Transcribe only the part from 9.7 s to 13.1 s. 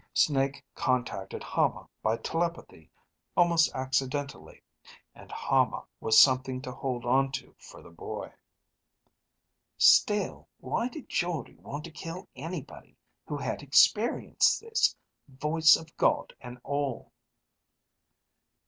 "Still, why did Jordde want to kill anybody